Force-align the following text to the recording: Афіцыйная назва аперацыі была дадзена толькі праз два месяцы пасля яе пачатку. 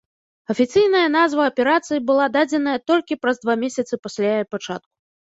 Афіцыйная 0.51 1.09
назва 1.15 1.43
аперацыі 1.51 1.99
была 2.09 2.25
дадзена 2.35 2.73
толькі 2.91 3.17
праз 3.25 3.37
два 3.43 3.55
месяцы 3.65 3.93
пасля 4.07 4.25
яе 4.39 4.47
пачатку. 4.55 4.85